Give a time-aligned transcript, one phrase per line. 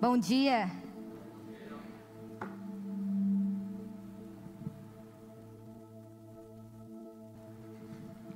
[0.00, 0.70] Bom dia.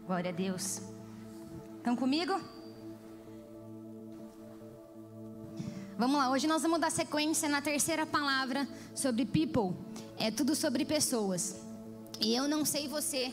[0.06, 0.80] Glória a Deus.
[1.76, 2.32] Estão comigo?
[5.98, 9.76] Vamos lá, hoje nós vamos dar sequência na terceira palavra sobre people.
[10.16, 11.60] É tudo sobre pessoas.
[12.20, 13.32] E eu não sei você,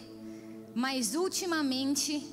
[0.73, 2.27] mas ultimamente,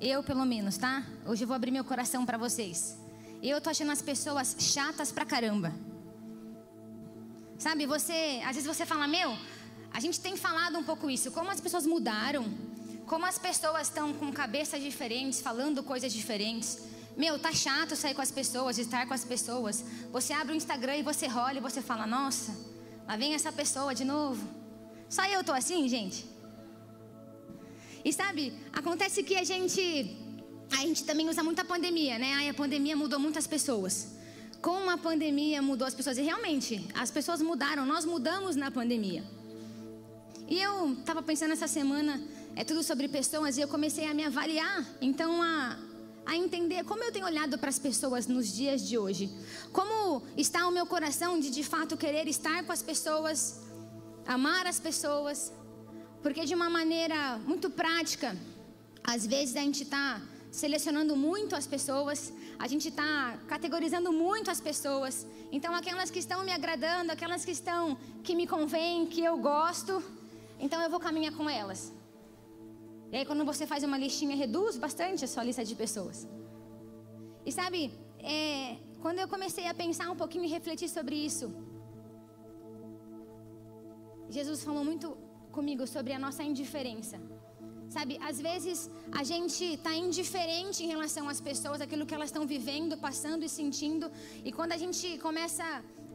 [0.00, 1.06] eu pelo menos, tá?
[1.24, 3.05] Hoje eu vou abrir meu coração para vocês.
[3.42, 5.72] Eu tô achando as pessoas chatas pra caramba.
[7.58, 9.36] Sabe, você, às vezes você fala, meu,
[9.92, 12.44] a gente tem falado um pouco isso, como as pessoas mudaram,
[13.06, 16.80] como as pessoas estão com cabeças diferentes, falando coisas diferentes.
[17.16, 19.84] Meu, tá chato sair com as pessoas, estar com as pessoas.
[20.12, 22.54] Você abre o Instagram e você olha e você fala, nossa,
[23.06, 24.46] lá vem essa pessoa de novo.
[25.08, 26.26] Só eu tô assim, gente.
[28.04, 29.82] E sabe, acontece que a gente
[30.70, 32.34] a gente também usa muito a pandemia, né?
[32.34, 34.14] Aí a pandemia mudou muitas pessoas.
[34.60, 39.22] Como a pandemia mudou as pessoas, e realmente, as pessoas mudaram, nós mudamos na pandemia.
[40.48, 42.20] E eu estava pensando essa semana,
[42.54, 45.78] é tudo sobre pessoas, e eu comecei a me avaliar, então a,
[46.24, 49.30] a entender como eu tenho olhado para as pessoas nos dias de hoje.
[49.72, 53.60] Como está o meu coração de de fato querer estar com as pessoas,
[54.26, 55.52] amar as pessoas,
[56.22, 58.36] porque de uma maneira muito prática,
[59.04, 60.20] às vezes a gente está
[60.62, 62.18] selecionando muito as pessoas,
[62.64, 63.10] a gente está
[63.52, 65.14] categorizando muito as pessoas.
[65.56, 67.82] Então, aquelas que estão me agradando, aquelas que estão
[68.26, 69.94] que me convêm, que eu gosto,
[70.64, 71.80] então eu vou caminhar com elas.
[73.12, 76.26] E aí, quando você faz uma listinha, reduz bastante a sua lista de pessoas.
[77.44, 77.80] E sabe,
[78.18, 81.46] é, quando eu comecei a pensar um pouquinho e refletir sobre isso,
[84.36, 85.08] Jesus falou muito
[85.52, 87.18] comigo sobre a nossa indiferença.
[87.88, 92.46] Sabe, às vezes a gente está indiferente em relação às pessoas, aquilo que elas estão
[92.46, 94.10] vivendo, passando e sentindo.
[94.44, 95.64] E quando a gente começa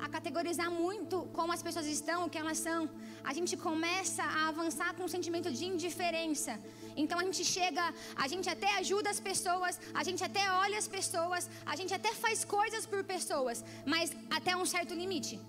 [0.05, 2.89] a categorizar muito como as pessoas estão, o que elas são,
[3.23, 6.59] a gente começa a avançar com um sentimento de indiferença.
[6.95, 7.83] Então a gente chega,
[8.15, 12.13] a gente até ajuda as pessoas, a gente até olha as pessoas, a gente até
[12.13, 15.39] faz coisas por pessoas, mas até um certo limite,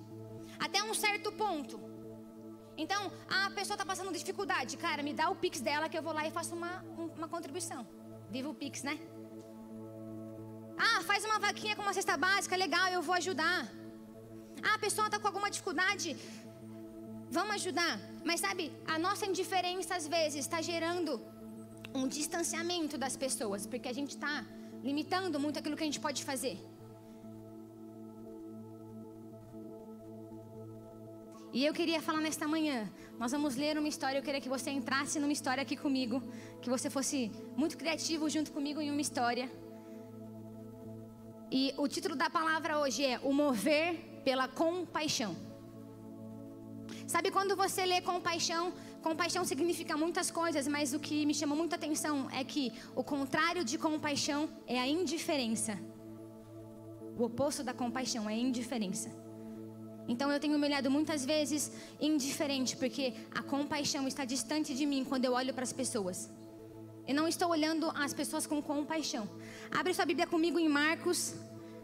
[0.59, 1.92] até um certo ponto.
[2.85, 3.01] Então,
[3.39, 4.77] a pessoa está passando dificuldade.
[4.85, 6.73] Cara, me dá o Pix dela que eu vou lá e faço uma,
[7.19, 7.81] uma contribuição.
[8.35, 8.95] Viva o Pix, né?
[10.87, 13.61] Ah, faz uma vaquinha com uma cesta básica, legal, eu vou ajudar.
[14.67, 16.17] Ah, a pessoa está com alguma dificuldade,
[17.37, 17.95] vamos ajudar.
[18.29, 21.13] Mas sabe, a nossa indiferença às vezes está gerando
[21.95, 24.35] um distanciamento das pessoas, porque a gente está
[24.83, 26.57] limitando muito aquilo que a gente pode fazer.
[31.53, 34.71] E eu queria falar nesta manhã, nós vamos ler uma história, eu queria que você
[34.71, 36.23] entrasse numa história aqui comigo,
[36.63, 39.51] que você fosse muito criativo junto comigo em uma história.
[41.51, 45.37] E o título da palavra hoje é O Mover pela Compaixão.
[47.07, 51.77] Sabe quando você lê compaixão, compaixão significa muitas coisas, mas o que me chamou muita
[51.77, 55.79] atenção é que o contrário de compaixão é a indiferença.
[57.19, 59.22] O oposto da compaixão é a indiferença.
[60.09, 61.71] Então eu tenho me olhado muitas vezes
[62.01, 66.29] indiferente, porque a compaixão está distante de mim quando eu olho para as pessoas.
[67.07, 69.29] Eu não estou olhando as pessoas com compaixão.
[69.71, 71.35] Abre sua Bíblia comigo em Marcos,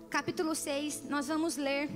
[0.08, 1.04] capítulo 6.
[1.08, 1.90] Nós vamos ler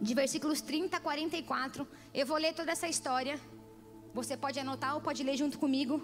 [0.00, 1.86] de versículos 30 a 44.
[2.14, 3.38] Eu vou ler toda essa história.
[4.12, 6.00] Você pode anotar ou pode ler junto comigo.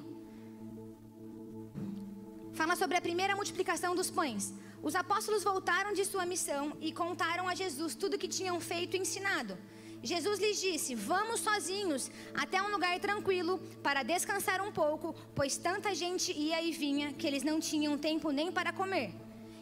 [2.52, 4.54] Fala sobre a primeira multiplicação dos pães.
[4.88, 8.94] Os apóstolos voltaram de sua missão e contaram a Jesus tudo o que tinham feito
[8.94, 9.58] e ensinado.
[10.00, 12.08] Jesus lhes disse: Vamos sozinhos
[12.42, 17.26] até um lugar tranquilo para descansar um pouco, pois tanta gente ia e vinha que
[17.26, 19.10] eles não tinham tempo nem para comer.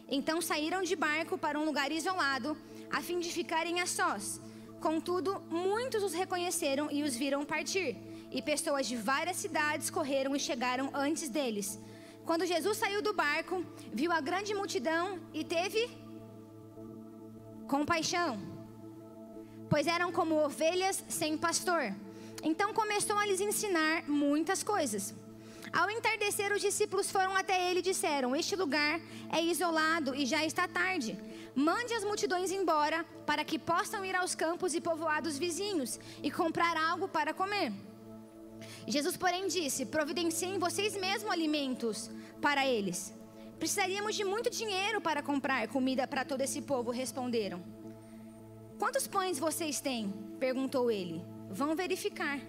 [0.07, 2.55] Então saíram de barco para um lugar isolado,
[2.91, 4.39] a fim de ficarem a sós.
[4.79, 7.97] Contudo, muitos os reconheceram e os viram partir,
[8.31, 11.79] e pessoas de várias cidades correram e chegaram antes deles.
[12.25, 13.63] Quando Jesus saiu do barco,
[13.93, 15.81] viu a grande multidão e teve
[17.67, 18.39] compaixão,
[19.69, 21.93] pois eram como ovelhas sem pastor.
[22.43, 25.13] Então começou a lhes ensinar muitas coisas.
[25.71, 28.99] Ao entardecer, os discípulos foram até ele e disseram: Este lugar
[29.31, 31.17] é isolado e já está tarde.
[31.53, 36.75] Mande as multidões embora, para que possam ir aos campos e povoados vizinhos e comprar
[36.75, 37.71] algo para comer.
[38.87, 42.11] Jesus, porém, disse: Providenciem vocês mesmos alimentos
[42.41, 43.13] para eles.
[43.57, 47.63] Precisaríamos de muito dinheiro para comprar comida para todo esse povo, responderam.
[48.77, 50.13] Quantos pães vocês têm?
[50.39, 51.23] perguntou ele.
[51.49, 52.39] Vão verificar.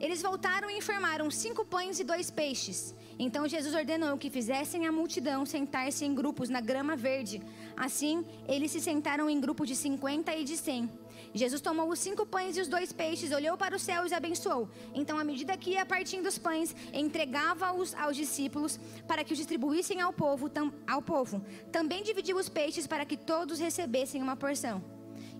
[0.00, 2.94] Eles voltaram e informaram cinco pães e dois peixes.
[3.18, 7.42] Então Jesus ordenou que fizessem a multidão sentar-se em grupos na grama verde.
[7.76, 10.90] Assim, eles se sentaram em grupos de cinquenta e de cem.
[11.34, 14.68] Jesus tomou os cinco pães e os dois peixes, olhou para os céus e abençoou.
[14.94, 20.00] Então, à medida que ia partindo os pães, entregava-os aos discípulos para que os distribuíssem
[20.00, 21.44] ao povo, tam, ao povo.
[21.70, 24.82] Também dividiu os peixes para que todos recebessem uma porção.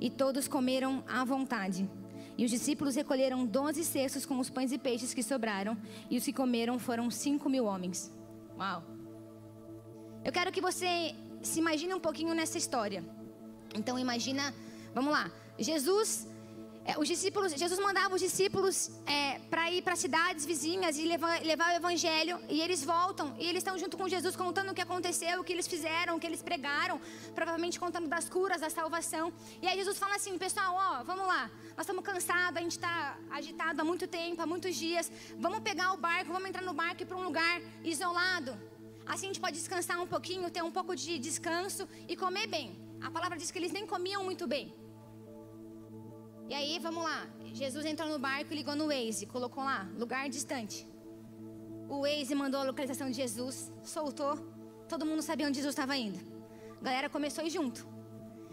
[0.01, 1.89] E todos comeram à vontade.
[2.37, 5.77] E os discípulos recolheram doze cestos com os pães e peixes que sobraram,
[6.09, 8.13] e os que comeram foram cinco mil homens.
[8.57, 8.85] Uau!
[10.25, 13.05] Eu quero que você se imagine um pouquinho nessa história.
[13.75, 14.55] Então imagina,
[14.95, 16.27] vamos lá, Jesus
[16.91, 21.43] é, os discípulos, Jesus mandava os discípulos é, para ir para cidades vizinhas e levar,
[21.43, 24.81] levar, o evangelho, e eles voltam, e eles estão junto com Jesus contando o que
[24.81, 26.99] aconteceu, o que eles fizeram, o que eles pregaram,
[27.35, 29.31] provavelmente contando das curas, da salvação.
[29.61, 33.19] E aí Jesus fala assim: pessoal, ó, vamos lá, nós estamos cansados, a gente está
[33.33, 37.03] agitado há muito tempo, há muitos dias, vamos pegar o barco, vamos entrar no barco
[37.03, 38.57] e para um lugar isolado.
[39.05, 42.75] Assim a gente pode descansar um pouquinho, ter um pouco de descanso e comer bem.
[43.03, 44.88] A palavra diz que eles nem comiam muito bem.
[46.49, 47.27] E aí, vamos lá.
[47.53, 50.87] Jesus entrou no barco e ligou no Waze, colocou lá, lugar distante.
[51.89, 54.35] O Waze mandou a localização de Jesus, soltou.
[54.89, 56.19] Todo mundo sabia onde Jesus estava indo.
[56.81, 57.87] A galera começou a ir junto.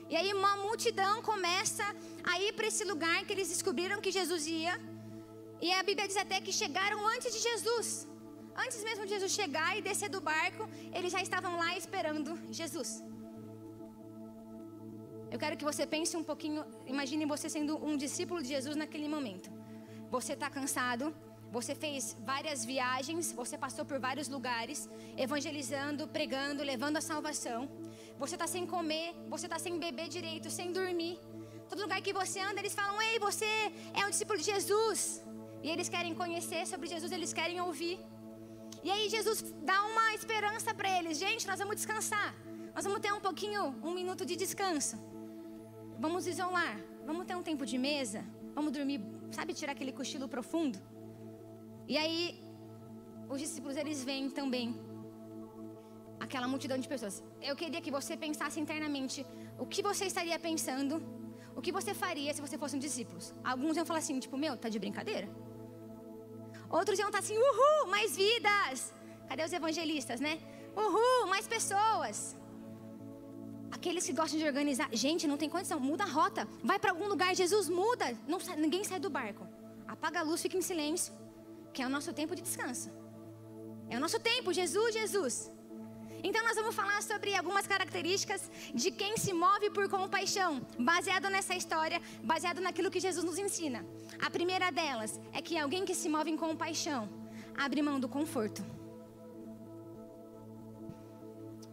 [0.09, 1.83] E aí uma multidão começa
[2.23, 4.79] a ir para esse lugar que eles descobriram que Jesus ia.
[5.61, 8.07] E a Bíblia diz até que chegaram antes de Jesus.
[8.55, 13.01] Antes mesmo de Jesus chegar e descer do barco, eles já estavam lá esperando Jesus.
[15.31, 19.07] Eu quero que você pense um pouquinho, imagine você sendo um discípulo de Jesus naquele
[19.07, 19.49] momento.
[20.09, 21.13] Você está cansado,
[21.51, 27.69] você fez várias viagens, você passou por vários lugares, evangelizando, pregando, levando a salvação.
[28.19, 31.19] Você está sem comer, você está sem beber direito, sem dormir.
[31.69, 33.51] Todo lugar que você anda, eles falam: Ei, você
[33.93, 35.23] é um discípulo de Jesus.
[35.63, 37.97] E eles querem conhecer sobre Jesus, eles querem ouvir.
[38.83, 39.37] E aí Jesus
[39.71, 42.35] dá uma esperança para eles: Gente, nós vamos descansar.
[42.75, 44.97] Nós vamos ter um pouquinho, um minuto de descanso.
[45.99, 46.77] Vamos isolar.
[47.05, 48.23] Vamos ter um tempo de mesa.
[48.53, 49.01] Vamos dormir,
[49.31, 50.79] sabe, tirar aquele cochilo profundo.
[51.87, 52.19] E aí,
[53.29, 54.75] os discípulos eles vêm também.
[56.19, 57.23] Aquela multidão de pessoas.
[57.41, 59.25] Eu queria que você pensasse internamente
[59.59, 61.01] o que você estaria pensando,
[61.55, 63.19] o que você faria se você fosse um discípulo.
[63.43, 65.27] Alguns iam falar assim, tipo, meu, tá de brincadeira?
[66.69, 68.93] Outros iam estar assim, uhul, mais vidas.
[69.27, 70.39] Cadê os evangelistas, né?
[70.75, 72.35] Uhul, mais pessoas.
[73.85, 77.07] Aqueles que gostam de organizar, gente, não tem condição, muda a rota, vai para algum
[77.07, 79.47] lugar, Jesus muda, não, ninguém sai do barco,
[79.87, 81.13] apaga a luz, fica em silêncio,
[81.71, 82.91] que é o nosso tempo de descanso.
[83.87, 85.51] É o nosso tempo, Jesus, Jesus.
[86.23, 91.53] Então nós vamos falar sobre algumas características de quem se move por compaixão, baseado nessa
[91.53, 93.85] história, baseado naquilo que Jesus nos ensina.
[94.19, 97.07] A primeira delas é que alguém que se move em compaixão
[97.55, 98.65] abre mão do conforto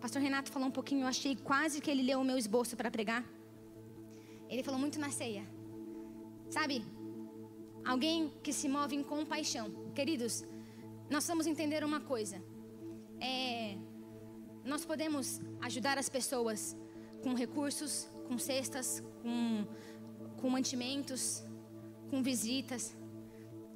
[0.03, 2.91] pastor Renato falou um pouquinho, eu achei quase que ele leu o meu esboço para
[2.91, 3.25] pregar.
[4.49, 5.45] Ele falou muito na ceia.
[6.51, 6.85] Sabe?
[7.85, 9.67] Alguém que se move em compaixão.
[9.95, 10.45] Queridos,
[11.09, 12.43] nós vamos entender uma coisa.
[13.21, 13.77] É,
[14.65, 16.77] nós podemos ajudar as pessoas
[17.23, 18.89] com recursos, com cestas,
[19.23, 19.65] com,
[20.41, 21.45] com mantimentos,
[22.11, 22.97] com visitas.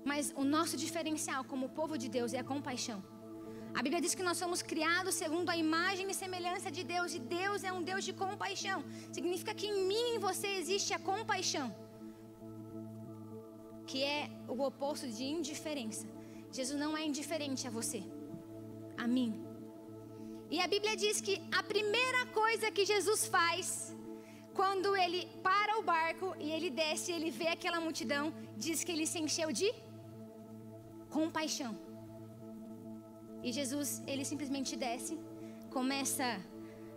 [0.05, 3.01] Mas o nosso diferencial como povo de Deus é a compaixão.
[3.79, 7.19] A Bíblia diz que nós somos criados segundo a imagem e semelhança de Deus, e
[7.39, 8.79] Deus é um Deus de compaixão.
[9.17, 11.67] Significa que em mim e em você existe a compaixão,
[13.91, 16.07] que é o oposto de indiferença.
[16.59, 18.01] Jesus não é indiferente a você,
[19.05, 19.31] a mim.
[20.55, 23.95] E a Bíblia diz que a primeira coisa que Jesus faz,
[24.61, 29.07] quando ele para o barco e ele desce, ele vê aquela multidão, diz que ele
[29.13, 29.71] se encheu de
[31.19, 31.75] compaixão.
[33.47, 35.15] E Jesus, ele simplesmente desce,
[35.77, 36.25] começa.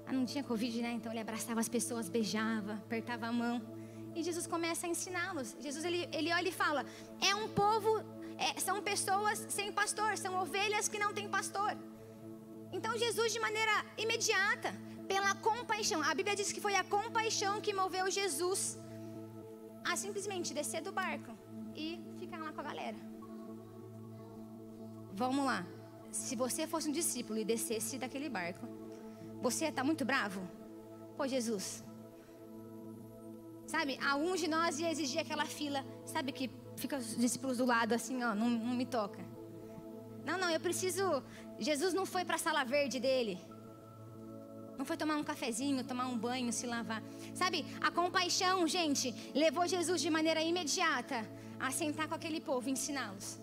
[0.08, 0.92] Ah, não tinha Covid, né?
[0.98, 3.56] Então ele abraçava as pessoas, beijava, apertava a mão.
[4.16, 5.50] E Jesus começa a ensiná-los.
[5.66, 6.82] Jesus, ele, ele olha e fala:
[7.30, 7.92] É um povo,
[8.48, 11.72] é, são pessoas sem pastor, são ovelhas que não têm pastor.
[12.78, 14.72] Então Jesus, de maneira imediata,
[15.08, 18.62] pela compaixão, a Bíblia diz que foi a compaixão que moveu Jesus
[19.92, 21.32] a simplesmente descer do barco
[21.76, 21.88] e
[22.22, 22.98] ficar lá com a galera.
[25.24, 25.62] Vamos lá
[26.12, 28.68] se você fosse um discípulo e descesse daquele barco,
[29.42, 30.42] você estar muito bravo?
[31.16, 31.84] Pô, Jesus.
[33.68, 37.94] Sabe, alguns de nós ia exigir aquela fila, sabe que fica os discípulos do lado
[37.94, 39.24] assim, ó, não, não me toca.
[40.26, 41.24] Não, não, eu preciso.
[41.60, 43.40] Jesus não foi para a sala verde dele.
[44.78, 47.04] Não foi tomar um cafezinho, tomar um banho, se lavar.
[47.34, 51.28] Sabe, a compaixão, gente, levou Jesus de maneira imediata
[51.60, 53.40] a sentar com aquele povo ensiná-los.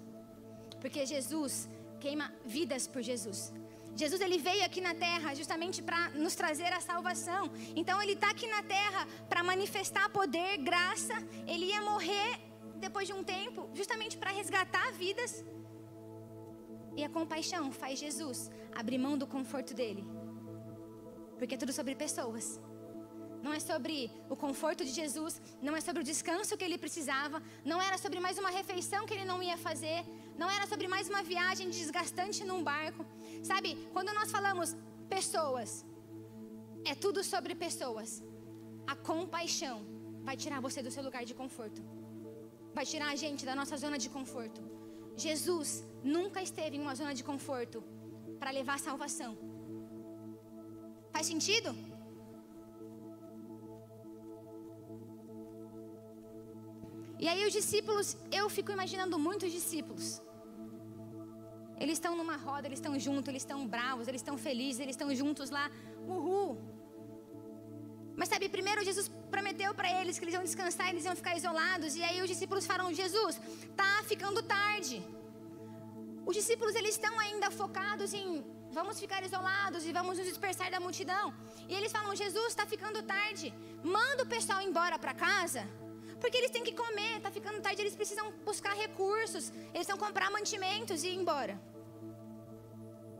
[0.80, 3.52] Porque Jesus queima vidas por Jesus.
[3.96, 7.50] Jesus ele veio aqui na terra justamente para nos trazer a salvação.
[7.74, 11.14] Então ele está aqui na terra para manifestar poder, graça.
[11.46, 12.30] Ele ia morrer
[12.76, 15.44] depois de um tempo, justamente para resgatar vidas.
[16.94, 20.04] E a compaixão faz Jesus abrir mão do conforto dele.
[21.38, 22.60] Porque é tudo sobre pessoas.
[23.42, 27.42] Não é sobre o conforto de Jesus, não é sobre o descanso que ele precisava,
[27.64, 30.04] não era sobre mais uma refeição que ele não ia fazer,
[30.40, 33.04] não era sobre mais uma viagem desgastante num barco.
[33.50, 34.76] Sabe, quando nós falamos
[35.08, 35.84] pessoas,
[36.84, 38.22] é tudo sobre pessoas.
[38.86, 39.76] A compaixão
[40.28, 41.80] vai tirar você do seu lugar de conforto,
[42.74, 44.60] vai tirar a gente da nossa zona de conforto.
[45.16, 45.68] Jesus
[46.04, 47.82] nunca esteve em uma zona de conforto
[48.40, 49.32] para levar salvação.
[51.14, 51.70] Faz sentido?
[57.18, 60.20] E aí os discípulos, eu fico imaginando muitos discípulos.
[61.78, 65.14] Eles estão numa roda, eles estão juntos, eles estão bravos, eles estão felizes, eles estão
[65.14, 65.70] juntos lá.
[66.06, 66.50] Uhul.
[68.16, 71.94] Mas sabe, primeiro Jesus prometeu para eles que eles iam descansar, eles iam ficar isolados.
[71.96, 73.40] E aí os discípulos falam: Jesus,
[73.76, 75.04] tá ficando tarde.
[76.24, 78.44] Os discípulos eles estão ainda focados em
[78.78, 81.26] vamos ficar isolados e vamos nos dispersar da multidão.
[81.68, 83.52] E eles falam: Jesus, está ficando tarde.
[83.84, 85.62] Manda o pessoal embora para casa.
[86.26, 90.28] Porque eles têm que comer, está ficando tarde, eles precisam buscar recursos, eles vão comprar
[90.28, 91.54] mantimentos e ir embora.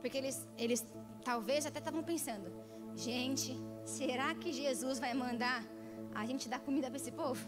[0.01, 0.85] Porque eles, eles
[1.23, 2.51] talvez até estavam pensando:
[2.97, 5.63] gente, será que Jesus vai mandar
[6.13, 7.47] a gente dar comida para esse povo?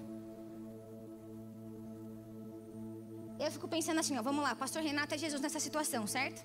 [3.38, 6.42] Eu fico pensando assim, ó, vamos lá, pastor Renato é Jesus nessa situação, certo?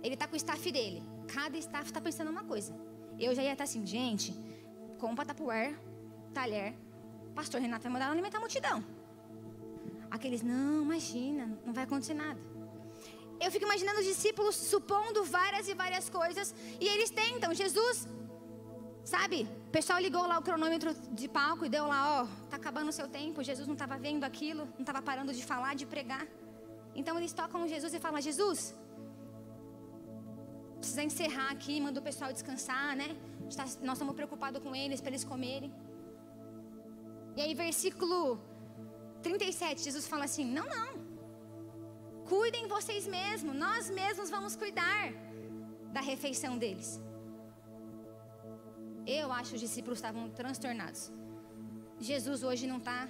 [0.00, 1.02] Ele está com o staff dele.
[1.26, 2.72] Cada staff está pensando uma coisa.
[3.18, 4.32] Eu já ia estar assim, gente,
[4.96, 5.76] compra tapuer,
[6.32, 6.76] talher,
[7.34, 8.84] pastor Renato vai mandar alimentar a multidão.
[10.10, 12.40] Aqueles, não, imagina, não vai acontecer nada.
[13.40, 17.54] Eu fico imaginando os discípulos supondo várias e várias coisas e eles tentam.
[17.54, 18.08] Jesus,
[19.04, 19.48] sabe?
[19.68, 22.92] O pessoal ligou lá o cronômetro de palco e deu lá, ó, tá acabando o
[22.92, 23.42] seu tempo.
[23.42, 26.26] Jesus não estava vendo aquilo, não estava parando de falar, de pregar.
[26.94, 28.74] Então eles tocam Jesus e falam: Jesus,
[30.78, 33.16] precisa encerrar aqui, manda o pessoal descansar, né?
[33.82, 35.72] Nós estamos preocupados com eles, para eles comerem.
[37.38, 38.18] E aí, versículo
[39.22, 40.92] 37, Jesus fala assim: Não, não.
[42.30, 45.04] Cuidem vocês mesmos, nós mesmos vamos cuidar
[45.96, 46.88] da refeição deles.
[49.06, 51.02] Eu acho que os discípulos estavam transtornados.
[52.10, 53.00] Jesus hoje não está.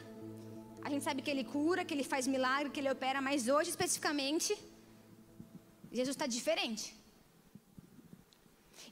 [0.87, 3.71] A gente sabe que ele cura, que ele faz milagre, que ele opera, mas hoje
[3.71, 4.53] especificamente,
[5.91, 6.98] Jesus está diferente.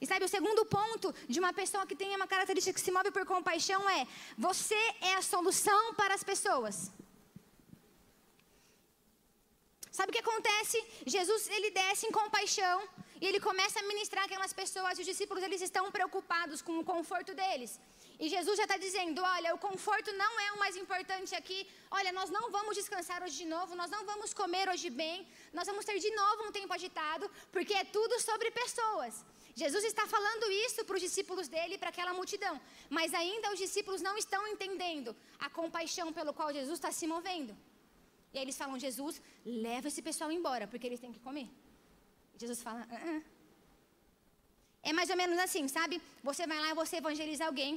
[0.01, 3.11] E sabe, o segundo ponto de uma pessoa que tem uma característica que se move
[3.11, 6.91] por compaixão é: você é a solução para as pessoas.
[9.97, 10.77] Sabe o que acontece?
[11.05, 12.77] Jesus ele desce em compaixão
[13.19, 14.97] e ele começa a ministrar aquelas pessoas.
[14.97, 17.79] E os discípulos eles estão preocupados com o conforto deles.
[18.19, 21.59] E Jesus já está dizendo: olha, o conforto não é o mais importante aqui.
[21.91, 25.67] Olha, nós não vamos descansar hoje de novo, nós não vamos comer hoje bem, nós
[25.67, 29.23] vamos ter de novo um tempo agitado, porque é tudo sobre pessoas.
[29.61, 32.55] Jesus está falando isso para os discípulos dele, para aquela multidão.
[32.97, 37.55] Mas ainda os discípulos não estão entendendo a compaixão pelo qual Jesus está se movendo.
[38.33, 41.47] E aí eles falam: Jesus, leva esse pessoal embora, porque eles têm que comer.
[42.37, 43.36] Jesus fala: ah, ah.
[44.89, 45.95] É mais ou menos assim, sabe?
[46.27, 47.71] Você vai lá e você evangeliza alguém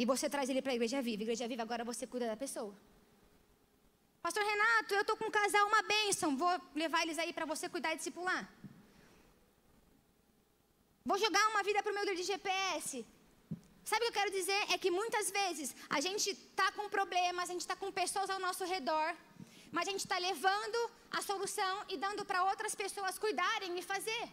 [0.00, 1.22] e você traz ele para a igreja viva.
[1.26, 2.72] Igreja viva, agora você cuida da pessoa.
[4.24, 6.36] Pastor Renato, eu estou com um casal, uma bênção.
[6.42, 8.42] Vou levar eles aí para você cuidar e discipular.
[11.10, 13.06] Vou jogar uma vida para o meu líder de GPS.
[13.90, 14.60] Sabe o que eu quero dizer?
[14.74, 18.38] É que muitas vezes a gente está com problemas, a gente está com pessoas ao
[18.38, 19.08] nosso redor,
[19.72, 20.78] mas a gente está levando
[21.10, 24.24] a solução e dando para outras pessoas cuidarem e fazer.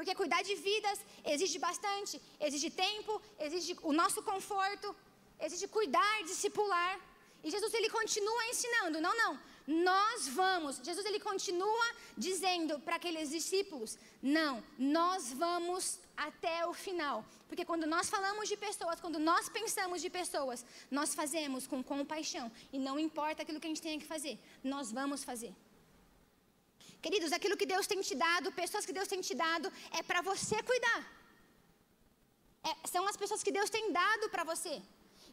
[0.00, 0.98] Porque cuidar de vidas
[1.32, 2.14] exige bastante,
[2.46, 4.96] exige tempo, exige o nosso conforto,
[5.38, 6.98] exige cuidar, discipular.
[7.44, 9.32] E Jesus ele continua ensinando, não, não.
[9.66, 10.80] Nós vamos.
[10.82, 17.22] Jesus ele continua dizendo para aqueles discípulos: "Não, nós vamos até o final".
[17.46, 22.50] Porque quando nós falamos de pessoas, quando nós pensamos de pessoas, nós fazemos com compaixão
[22.72, 25.52] e não importa aquilo que a gente tenha que fazer, nós vamos fazer.
[27.04, 30.20] Queridos, aquilo que Deus tem te dado, pessoas que Deus tem te dado, é para
[30.30, 31.00] você cuidar.
[32.68, 34.74] É, são as pessoas que Deus tem dado para você.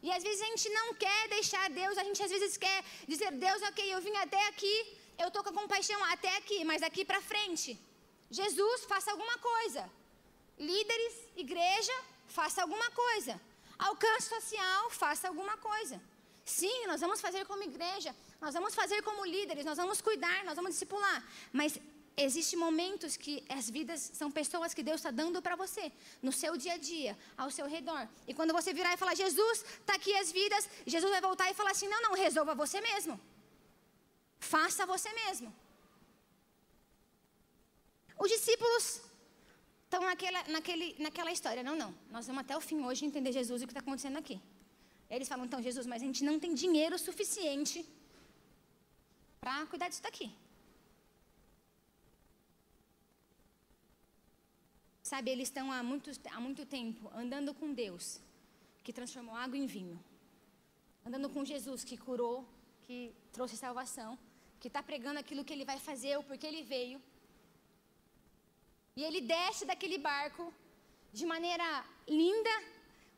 [0.02, 3.30] E às vezes a gente não quer deixar Deus, a gente às vezes quer dizer,
[3.32, 4.76] Deus, ok, eu vim até aqui,
[5.18, 7.78] eu estou com compaixão até aqui, mas daqui para frente.
[8.30, 9.90] Jesus, faça alguma coisa.
[10.58, 11.96] Líderes, igreja,
[12.28, 13.40] faça alguma coisa.
[13.78, 16.00] Alcance social, faça alguma coisa.
[16.44, 20.54] Sim, nós vamos fazer como igreja, nós vamos fazer como líderes, nós vamos cuidar, nós
[20.54, 21.24] vamos discipular.
[21.52, 21.78] Mas
[22.16, 25.92] existem momentos que as vidas são pessoas que Deus está dando para você,
[26.22, 28.08] no seu dia a dia, ao seu redor.
[28.26, 31.54] E quando você virar e falar, Jesus, está aqui as vidas, Jesus vai voltar e
[31.54, 33.20] falar assim: não, não, resolva você mesmo.
[34.38, 35.54] Faça você mesmo.
[38.18, 39.00] Os discípulos
[39.84, 41.62] estão naquela, naquele, naquela história.
[41.62, 41.94] Não, não.
[42.10, 44.40] Nós vamos até o fim hoje entender Jesus e o que está acontecendo aqui.
[45.10, 47.86] Eles falam, então, Jesus, mas a gente não tem dinheiro suficiente
[49.40, 50.28] para cuidar disso daqui.
[55.02, 58.20] Sabe, eles estão há muito, há muito tempo andando com Deus,
[58.84, 59.98] que transformou água em vinho.
[61.06, 62.46] Andando com Jesus, que curou,
[62.82, 64.18] que trouxe salvação,
[64.60, 67.00] que está pregando aquilo que ele vai fazer, o porquê ele veio.
[68.96, 70.52] E ele desce daquele barco
[71.12, 72.54] de maneira linda,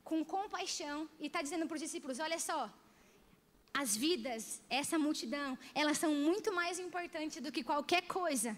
[0.05, 2.71] com compaixão, e está dizendo para os discípulos: olha só,
[3.73, 8.57] as vidas, essa multidão, elas são muito mais importantes do que qualquer coisa.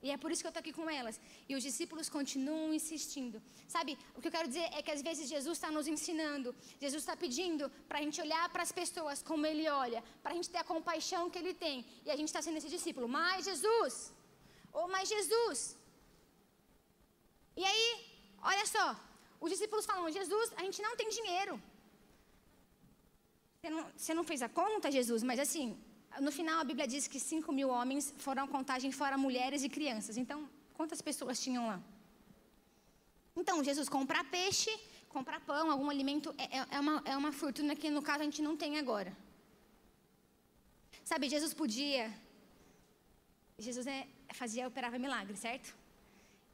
[0.00, 1.20] E é por isso que eu estou aqui com elas.
[1.48, 3.42] E os discípulos continuam insistindo.
[3.66, 7.02] Sabe, o que eu quero dizer é que às vezes Jesus está nos ensinando, Jesus
[7.02, 10.50] está pedindo para a gente olhar para as pessoas como Ele olha, para a gente
[10.50, 11.84] ter a compaixão que Ele tem.
[12.06, 13.08] E a gente está sendo esse discípulo.
[13.08, 14.12] Mas Jesus,
[14.72, 15.76] ou oh, mais Jesus,
[17.60, 17.86] e aí,
[18.50, 18.86] olha só,
[19.40, 21.60] os discípulos falam: Jesus, a gente não tem dinheiro.
[23.68, 25.76] Você não, você não fez a conta, Jesus, mas assim,
[26.20, 29.68] no final a Bíblia diz que 5 mil homens foram a contagem fora mulheres e
[29.68, 30.16] crianças.
[30.16, 31.78] Então, quantas pessoas tinham lá?
[33.36, 34.70] Então, Jesus comprar peixe,
[35.10, 38.24] comprar pão, algum alimento, é, é, é, uma, é uma fortuna que no caso a
[38.24, 39.14] gente não tem agora.
[41.04, 42.10] Sabe, Jesus podia.
[43.58, 45.76] Jesus é, fazia, operava milagre, certo?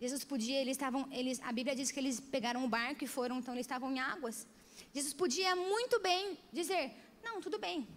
[0.01, 3.39] Jesus podia, eles estavam, eles, a Bíblia diz que eles pegaram o barco e foram,
[3.39, 4.49] então eles estavam em águas.
[4.93, 6.93] Jesus podia muito bem dizer:
[7.27, 7.89] Não, tudo bem,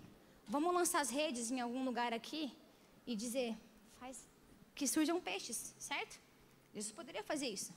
[0.47, 2.43] vamos lançar as redes em algum lugar aqui
[3.05, 3.57] e dizer:
[3.99, 4.17] Faz
[4.77, 6.19] que surjam peixes, certo?
[6.73, 7.71] Jesus poderia fazer isso.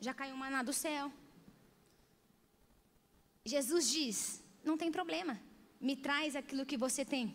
[0.00, 1.12] Já caiu maná do céu.
[3.44, 5.38] Jesus diz: Não tem problema,
[5.80, 7.34] me traz aquilo que você tem.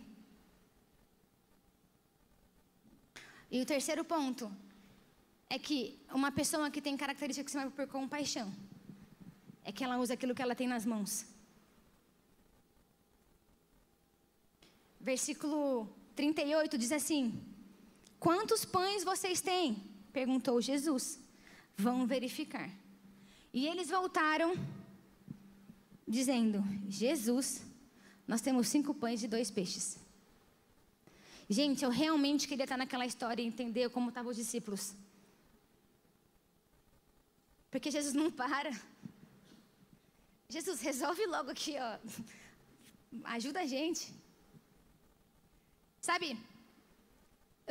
[3.52, 4.52] E o terceiro ponto
[5.50, 8.54] é que uma pessoa que tem característica que se move por compaixão
[9.64, 11.26] é que ela usa aquilo que ela tem nas mãos.
[15.00, 17.42] Versículo 38 diz assim:
[18.20, 19.82] Quantos pães vocês têm?
[20.12, 21.20] perguntou Jesus.
[21.78, 22.70] Vão verificar.
[23.54, 24.54] E eles voltaram,
[26.08, 27.62] dizendo: Jesus,
[28.28, 29.98] nós temos cinco pães e dois peixes.
[31.50, 34.94] Gente, eu realmente queria estar naquela história e entender como estavam os discípulos.
[37.72, 38.72] Porque Jesus não para.
[40.48, 41.98] Jesus, resolve logo aqui, ó.
[43.24, 44.14] Ajuda a gente.
[46.02, 46.38] Sabe,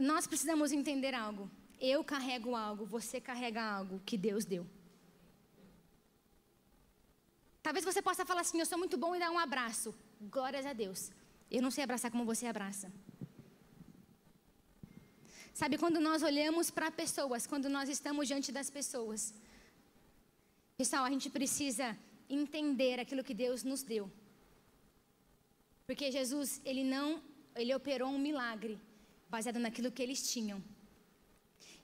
[0.01, 1.51] nós precisamos entender algo.
[1.81, 4.67] Eu carrego algo, você carrega algo que Deus deu.
[7.63, 9.95] Talvez você possa falar assim: Eu sou muito bom e dar um abraço.
[10.21, 11.11] Glórias a Deus.
[11.51, 12.93] Eu não sei abraçar como você abraça.
[15.55, 19.35] Sabe, quando nós olhamos para pessoas, quando nós estamos diante das pessoas,
[20.77, 21.99] pessoal, a gente precisa
[22.31, 24.11] entender aquilo que Deus nos deu.
[25.87, 27.21] Porque Jesus, ele não,
[27.59, 28.81] ele operou um milagre
[29.29, 30.63] baseado naquilo que eles tinham.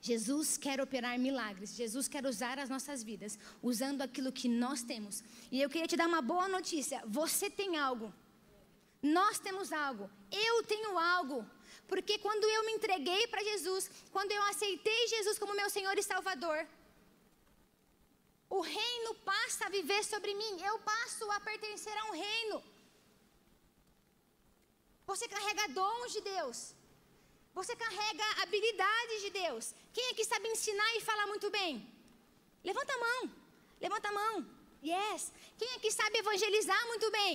[0.09, 1.75] Jesus quer operar milagres.
[1.75, 5.25] Jesus quer usar as nossas vidas usando aquilo que nós temos.
[5.51, 7.03] E eu queria te dar uma boa notícia.
[7.07, 8.13] Você tem algo.
[9.03, 10.11] Nós temos algo.
[10.31, 11.39] Eu tenho algo.
[11.89, 16.03] Porque quando eu me entreguei para Jesus, quando eu aceitei Jesus como meu Senhor e
[16.03, 16.67] Salvador,
[18.51, 22.63] o reino passa a viver sobre mim, eu passo a pertencer a um reino.
[25.07, 26.75] Você carrega dons de Deus.
[27.55, 29.75] Você carrega habilidades de Deus.
[29.93, 31.73] Quem que sabe ensinar e falar muito bem?
[32.64, 33.23] Levanta a mão.
[33.81, 34.47] Levanta a mão.
[34.83, 35.33] Yes.
[35.59, 37.35] Quem que sabe evangelizar muito bem?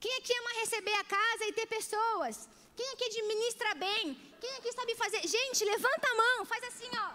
[0.00, 2.48] Quem que ama receber a casa e ter pessoas?
[2.76, 4.14] Quem aqui administra bem?
[4.40, 5.20] Quem aqui sabe fazer?
[5.26, 7.10] Gente, levanta a mão, faz assim, ó.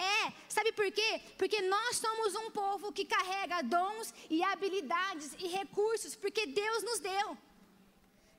[0.00, 1.20] É, sabe por quê?
[1.36, 7.00] Porque nós somos um povo que carrega dons e habilidades e recursos, porque Deus nos
[7.00, 7.36] deu.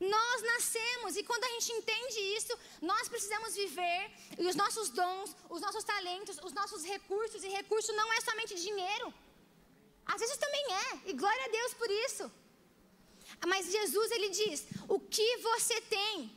[0.02, 5.36] Nós nascemos e quando a gente entende isso, nós precisamos viver e os nossos dons,
[5.50, 9.14] os nossos talentos, os nossos recursos, e recurso não é somente dinheiro.
[10.06, 12.32] Às vezes também é, e glória a Deus por isso.
[13.48, 16.36] Mas Jesus ele diz: "O que você tem?"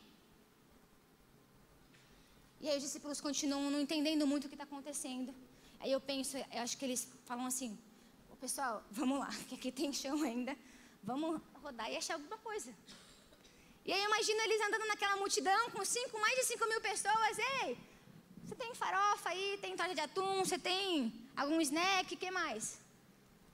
[2.60, 5.34] E aí os discípulos continuam não entendendo muito o que está acontecendo.
[5.80, 7.78] Aí eu penso, eu acho que eles falam assim:
[8.44, 10.54] pessoal, vamos lá, que aqui tem chão ainda.
[11.02, 12.70] Vamos rodar e achar alguma coisa.
[13.84, 17.38] E aí imagina eles andando naquela multidão com cinco, mais de 5 mil pessoas.
[17.38, 17.76] Ei,
[18.42, 22.78] você tem farofa aí, tem torta de atum, você tem algum snack, o que mais?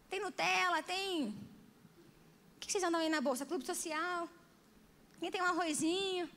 [0.08, 1.28] Tem Nutella, tem.
[2.56, 3.44] O que vocês andam aí na bolsa?
[3.44, 4.28] Clube social.
[5.18, 6.30] Quem tem um arrozinho?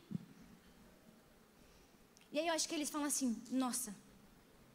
[2.31, 3.95] E aí eu acho que eles falam assim: nossa,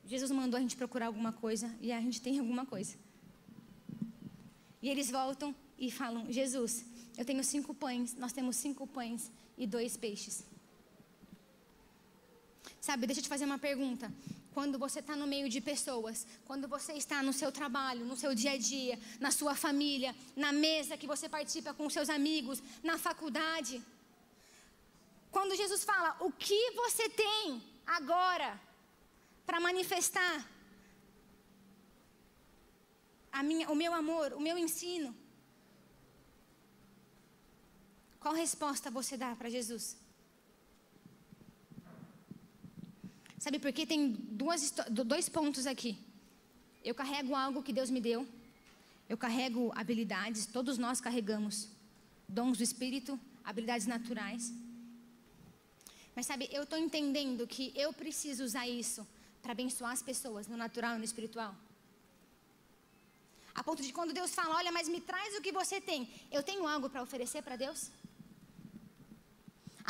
[0.06, 2.96] Jesus mandou a gente procurar alguma coisa e a gente tem alguma coisa.
[4.80, 6.84] E eles voltam e falam: Jesus,
[7.18, 9.22] eu tenho cinco pães, nós temos cinco pães
[9.62, 10.44] e dois peixes.
[12.80, 14.06] Sabe, deixa eu te fazer uma pergunta.
[14.54, 18.32] Quando você está no meio de pessoas, quando você está no seu trabalho, no seu
[18.36, 22.96] dia a dia, na sua família, na mesa que você participa com seus amigos, na
[22.96, 23.82] faculdade.
[25.32, 28.60] Quando Jesus fala, o que você tem agora
[29.44, 30.48] para manifestar
[33.42, 35.14] minha, o meu amor, o meu ensino?
[38.20, 39.96] Qual resposta você dá para Jesus?
[43.38, 43.86] Sabe por quê?
[43.86, 45.96] Tem duas, dois pontos aqui.
[46.84, 48.26] Eu carrego algo que Deus me deu.
[49.08, 51.68] Eu carrego habilidades, todos nós carregamos
[52.28, 54.52] dons do Espírito, habilidades naturais.
[56.14, 59.06] Mas sabe, eu estou entendendo que eu preciso usar isso
[59.40, 61.54] para abençoar as pessoas no natural e no espiritual.
[63.54, 66.42] A ponto de quando Deus fala, olha, mas me traz o que você tem, eu
[66.42, 67.90] tenho algo para oferecer para Deus?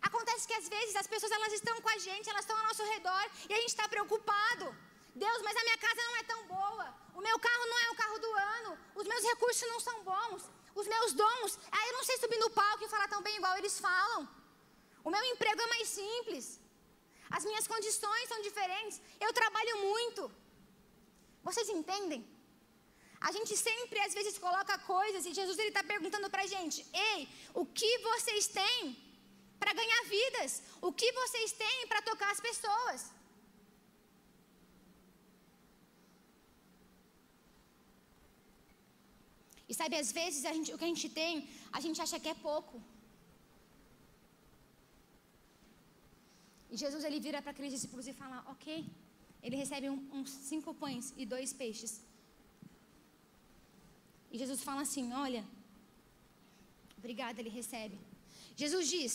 [0.00, 2.84] Acontece que às vezes as pessoas elas estão com a gente, elas estão ao nosso
[2.84, 4.66] redor e a gente está preocupado.
[5.14, 6.86] Deus, mas a minha casa não é tão boa.
[7.14, 8.78] O meu carro não é o carro do ano.
[8.94, 10.42] Os meus recursos não são bons.
[10.80, 13.56] Os meus dons, aí eu não sei subir no palco e falar tão bem igual
[13.56, 14.28] eles falam.
[15.02, 16.60] O meu emprego é mais simples.
[17.36, 19.00] As minhas condições são diferentes.
[19.20, 20.30] Eu trabalho muito.
[21.42, 22.20] Vocês entendem?
[23.20, 26.86] A gente sempre às vezes coloca coisas e Jesus ele está perguntando para a gente:
[26.92, 29.07] Ei, o que vocês têm
[29.60, 30.62] para ganhar vidas.
[30.88, 33.00] O que vocês têm para tocar as pessoas?
[39.70, 41.32] E sabe, às vezes gente, o que a gente tem,
[41.78, 42.76] a gente acha que é pouco.
[46.70, 48.66] E Jesus ele vira para aqueles discípulos e fala: Ok.
[49.42, 51.92] Ele recebe uns um, cinco pães e dois peixes.
[54.32, 55.44] E Jesus fala assim: Olha,
[56.98, 57.98] obrigado, ele recebe.
[58.56, 59.12] Jesus diz: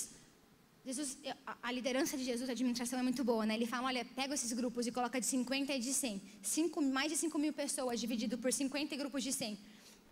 [0.86, 1.18] Jesus,
[1.62, 3.56] a liderança de Jesus, a administração é muito boa, né?
[3.56, 6.22] Ele fala, olha, pega esses grupos e coloca de 50 e de 100.
[6.42, 9.58] Cinco, mais de 5 mil pessoas, dividido por 50 grupos de 100.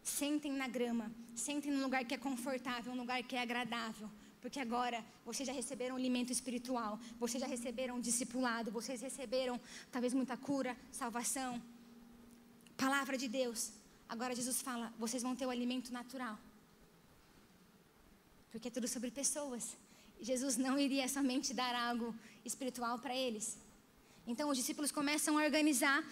[0.02, 4.10] Sentem na grama, sentem num lugar que é confortável, um lugar que é agradável.
[4.40, 9.60] Porque agora vocês já receberam alimento espiritual, vocês já receberam discipulado, vocês receberam
[9.92, 11.62] talvez muita cura, salvação,
[12.78, 13.74] palavra de Deus.
[14.08, 16.40] Agora Jesus fala, vocês vão ter o alimento natural.
[18.52, 19.78] Porque é tudo sobre pessoas.
[20.22, 23.58] Jesus não iria somente dar algo espiritual para eles.
[24.26, 26.04] Então os discípulos começam a organizar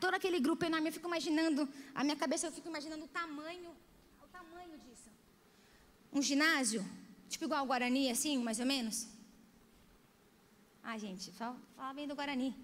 [0.00, 0.88] todo aquele grupo enorme.
[0.88, 3.70] Eu fico imaginando, a minha cabeça eu fico imaginando o tamanho,
[4.22, 5.10] o tamanho disso.
[6.12, 6.84] Um ginásio,
[7.28, 9.08] tipo igual ao Guarani, assim, mais ou menos.
[10.82, 12.54] Ah, gente, só fala bem do Guarani.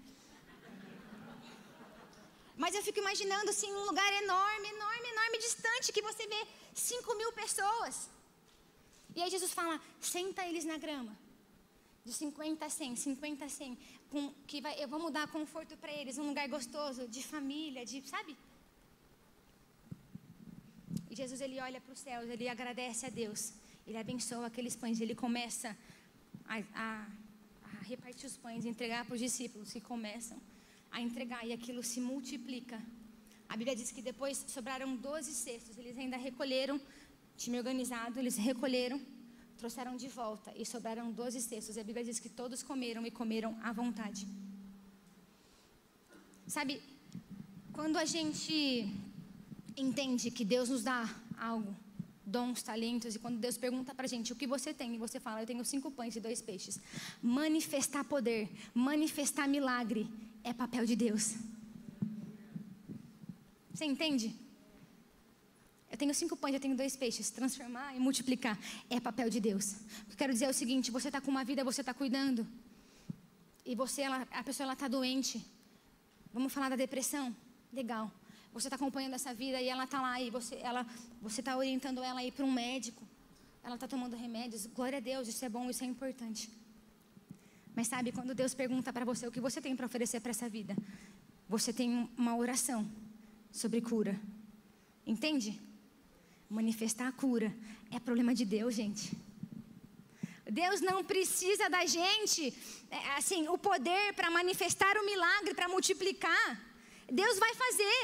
[2.55, 7.15] Mas eu fico imaginando assim um lugar enorme, enorme, enorme, distante, que você vê 5
[7.15, 8.09] mil pessoas.
[9.15, 11.15] E aí Jesus fala: senta eles na grama.
[12.05, 13.77] De 50 a 100, 50 a 100.
[14.09, 18.07] Com, que vai, eu vou mudar conforto para eles, um lugar gostoso, de família, de,
[18.07, 18.35] sabe?
[21.09, 23.53] E Jesus ele olha para os céus, ele agradece a Deus,
[23.87, 25.77] ele abençoa aqueles pães, ele começa
[26.45, 27.07] a, a,
[27.63, 30.39] a repartir os pães, entregar para os discípulos que começam
[30.91, 32.81] a entregar e aquilo se multiplica.
[33.47, 36.81] A Bíblia diz que depois sobraram 12 cestos, eles ainda recolheram,
[37.43, 38.99] time organizado, eles recolheram,
[39.57, 41.75] trouxeram de volta e sobraram 12 cestos.
[41.75, 44.27] E a Bíblia diz que todos comeram e comeram à vontade.
[46.47, 46.81] Sabe,
[47.73, 48.55] quando a gente
[49.75, 51.01] entende que Deus nos dá
[51.37, 51.75] algo,
[52.25, 55.19] dons, talentos, e quando Deus pergunta para a gente o que você tem, e você
[55.19, 56.79] fala, eu tenho cinco pães e dois peixes.
[57.21, 60.07] Manifestar poder, manifestar milagre,
[60.43, 61.35] é papel de Deus.
[63.73, 64.42] Você entende?
[65.93, 67.29] Eu tenho cinco pães, eu tenho dois peixes.
[67.29, 68.57] Transformar e multiplicar
[68.89, 69.75] é papel de Deus.
[70.09, 72.47] Eu quero dizer é o seguinte: você está com uma vida, você está cuidando.
[73.63, 75.45] E você, ela, a pessoa ela está doente.
[76.33, 77.33] Vamos falar da depressão?
[77.71, 78.11] Legal.
[78.53, 80.83] Você está acompanhando essa vida e ela está lá e você ela,
[81.21, 83.03] você está orientando ela a ir para um médico.
[83.63, 84.65] Ela está tomando remédios.
[84.65, 86.49] Glória a Deus, isso é bom, isso é importante.
[87.75, 90.49] Mas sabe, quando Deus pergunta para você o que você tem para oferecer para essa
[90.49, 90.75] vida,
[91.47, 92.83] você tem uma oração
[93.51, 94.19] sobre cura.
[95.05, 95.61] Entende?
[96.59, 97.49] Manifestar a cura
[97.91, 99.05] é problema de Deus, gente.
[100.61, 102.41] Deus não precisa da gente,
[102.91, 106.47] é, assim, o poder para manifestar o milagre, para multiplicar.
[107.21, 108.01] Deus vai fazer.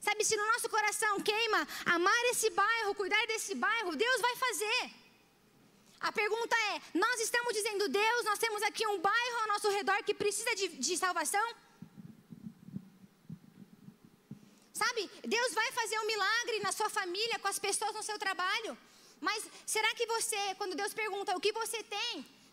[0.00, 4.90] Sabe, se no nosso coração queima amar esse bairro, cuidar desse bairro, Deus vai fazer.
[6.00, 10.02] A pergunta é: nós estamos dizendo, Deus, nós temos aqui um bairro ao nosso redor
[10.02, 11.46] que precisa de, de salvação?
[14.82, 15.02] Sabe,
[15.36, 18.72] Deus vai fazer um milagre na sua família, com as pessoas no seu trabalho.
[19.26, 19.40] Mas
[19.74, 22.12] será que você, quando Deus pergunta o que você tem,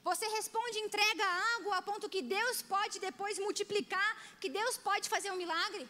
[0.09, 5.31] você responde, entrega algo a ponto que Deus pode depois multiplicar, que Deus pode fazer
[5.33, 5.86] um milagre?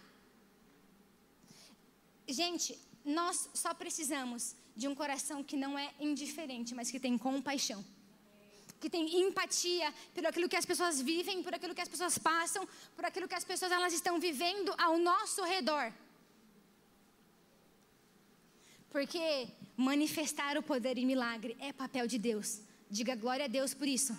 [2.27, 7.81] Gente, nós só precisamos de um coração que não é indiferente, mas que tem compaixão.
[8.81, 12.67] Que tem empatia por aquilo que as pessoas vivem, por aquilo que as pessoas passam,
[12.95, 15.93] por aquilo que as pessoas elas estão vivendo ao nosso redor.
[18.93, 22.61] Porque manifestar o poder e milagre é papel de Deus.
[22.97, 24.15] Diga glória a Deus por isso.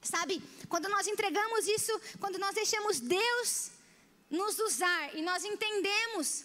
[0.00, 3.72] Sabe, quando nós entregamos isso, quando nós deixamos Deus
[4.30, 6.44] nos usar e nós entendemos,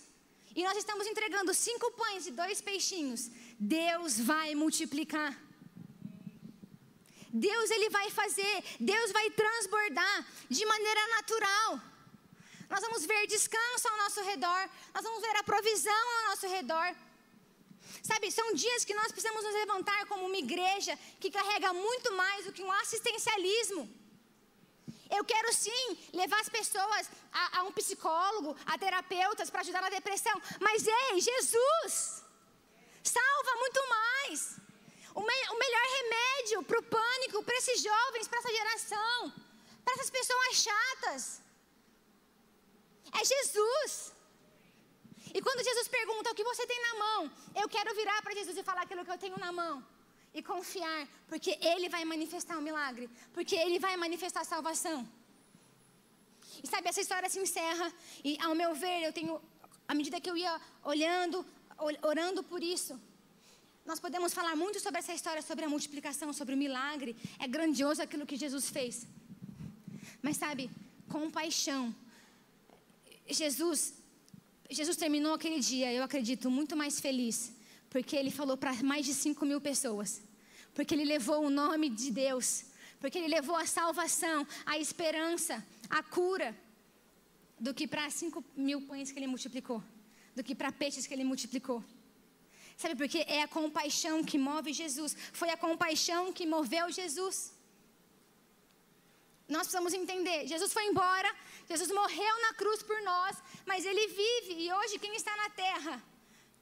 [0.56, 5.40] e nós estamos entregando cinco pães e dois peixinhos, Deus vai multiplicar.
[7.32, 11.91] Deus ele vai fazer, Deus vai transbordar de maneira natural.
[12.74, 16.90] Nós vamos ver descanso ao nosso redor, nós vamos ver a provisão ao nosso redor.
[18.10, 22.46] Sabe, são dias que nós precisamos nos levantar como uma igreja que carrega muito mais
[22.46, 23.84] do que um assistencialismo.
[25.18, 29.90] Eu quero sim levar as pessoas a, a um psicólogo, a terapeutas para ajudar na
[29.90, 30.36] depressão.
[30.62, 32.24] Mas ei, Jesus
[33.04, 34.40] salva muito mais.
[35.14, 39.34] O, me, o melhor remédio para o pânico, para esses jovens, para essa geração,
[39.84, 41.42] para essas pessoas chatas,
[43.20, 44.14] é Jesus.
[45.34, 48.58] E quando Jesus pergunta o que você tem na mão, eu quero virar para Jesus
[48.58, 49.84] e falar aquilo que eu tenho na mão
[50.34, 55.08] e confiar, porque Ele vai manifestar o um milagre, porque Ele vai manifestar a salvação.
[56.64, 57.92] E sabe, essa história se encerra,
[58.24, 59.42] e ao meu ver, eu tenho,
[59.88, 61.46] à medida que eu ia olhando,
[62.02, 63.00] orando por isso,
[63.86, 67.16] nós podemos falar muito sobre essa história, sobre a multiplicação, sobre o milagre.
[67.40, 69.08] É grandioso aquilo que Jesus fez.
[70.22, 70.70] Mas sabe,
[71.10, 71.94] compaixão.
[73.34, 73.94] Jesus,
[74.70, 77.54] Jesus terminou aquele dia, eu acredito, muito mais feliz
[77.92, 80.22] porque ele falou para mais de 5 mil pessoas.
[80.74, 82.64] Porque ele levou o nome de Deus.
[83.02, 85.56] Porque ele levou a salvação, a esperança,
[85.90, 86.58] a cura.
[87.60, 89.84] Do que para 5 mil pães que ele multiplicou.
[90.34, 91.84] Do que para peixes que ele multiplicou.
[92.78, 93.26] Sabe por quê?
[93.28, 95.14] É a compaixão que move Jesus.
[95.34, 97.52] Foi a compaixão que moveu Jesus.
[99.56, 100.40] Nós precisamos entender.
[100.54, 101.30] Jesus foi embora,
[101.72, 103.36] Jesus morreu na cruz por nós,
[103.72, 105.96] mas ele vive e hoje quem está na terra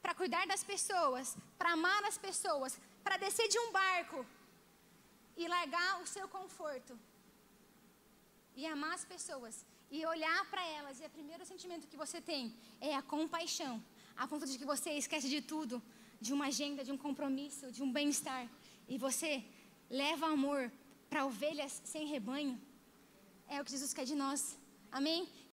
[0.03, 2.71] para cuidar das pessoas, para amar as pessoas,
[3.03, 4.19] para descer de um barco
[5.37, 6.93] e largar o seu conforto
[8.55, 9.55] e amar as pessoas
[9.91, 10.99] e olhar para elas.
[10.99, 13.75] E o primeiro sentimento que você tem é a compaixão,
[14.17, 15.81] a ponto de que você esquece de tudo,
[16.19, 18.49] de uma agenda, de um compromisso, de um bem-estar,
[18.87, 19.31] e você
[20.01, 20.71] leva amor
[21.09, 22.59] para ovelhas sem rebanho,
[23.49, 24.57] é o que Jesus quer de nós.
[24.91, 25.27] Amém?